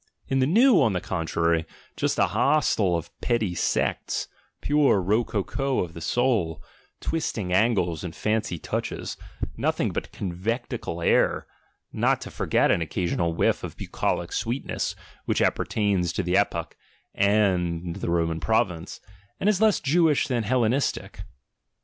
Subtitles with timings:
[0.27, 1.63] In the New, on the contrary,
[1.95, 4.27] just a hostel of petty sects,
[4.59, 6.59] pure rococo of the soul,
[6.99, 9.15] twisting angles and fancy touches,
[9.57, 11.45] nothing but conventicle air,
[11.93, 14.95] not to forget an occasional whiff of bucolic sweetness
[15.25, 16.75] which appertains to the epoch
[17.13, 19.01] (and the Roman province)
[19.39, 21.21] and is less Jewish than Hellenistic.